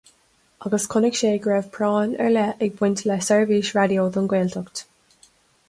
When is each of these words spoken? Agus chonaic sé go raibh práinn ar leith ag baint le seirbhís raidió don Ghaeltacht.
Agus 0.67 0.87
chonaic 0.93 1.17
sé 1.19 1.29
go 1.43 1.51
raibh 1.51 1.67
práinn 1.75 2.15
ar 2.25 2.33
leith 2.37 2.65
ag 2.69 2.75
baint 2.81 3.05
le 3.11 3.21
seirbhís 3.29 3.71
raidió 3.79 4.09
don 4.17 4.33
Ghaeltacht. 4.35 4.85